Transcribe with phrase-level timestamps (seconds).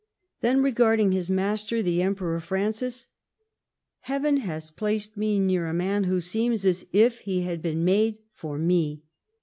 [0.39, 3.05] Then, regarding his master, the Emperor Francis:"
[4.09, 8.17] Heaven has placed me near a man who seems as if he liad been made
[8.33, 9.03] for me."